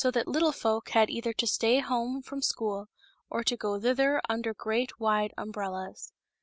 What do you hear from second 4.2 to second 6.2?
undei great, wide umbrellas.